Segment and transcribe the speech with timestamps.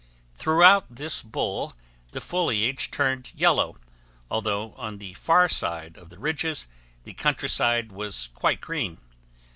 [0.33, 1.75] Throughout this bowl
[2.11, 3.75] the foliage turned yellow,
[4.31, 6.67] although on the far side of the ridges
[7.03, 8.97] the countryside was quite green.